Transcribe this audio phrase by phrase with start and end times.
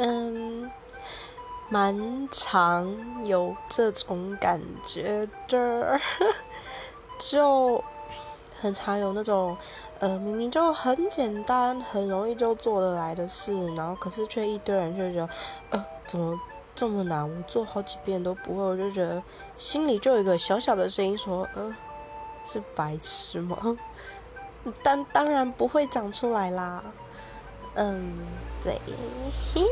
[0.00, 0.70] 嗯，
[1.68, 6.00] 蛮常有这种感觉的，
[7.18, 7.82] 就
[8.60, 9.56] 很常有那种，
[9.98, 15.28] 呃，明明就很简单、很容易就做得来的事，然后可是却一堆人就觉得，
[15.70, 16.40] 呃，怎么
[16.76, 17.28] 这么难？
[17.28, 19.20] 我做好几遍都不会，我就觉得
[19.56, 21.74] 心里就有一个小小的声音说，呃，
[22.44, 23.76] 是白痴吗？
[24.80, 26.84] 但当然不会长出来啦。
[27.74, 28.16] 嗯，
[28.62, 28.80] 对。
[29.54, 29.62] 嘿